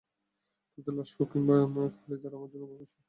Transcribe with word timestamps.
তোমার 0.77 0.93
লাশ 0.97 1.09
হোক 1.15 1.27
কিংবা 1.31 1.55
খালিদের 1.97 2.31
আমার 2.33 2.49
জন্য 2.51 2.63
উভয় 2.65 2.77
শোক 2.79 2.89
সমান 2.89 2.91
হবে। 2.91 2.99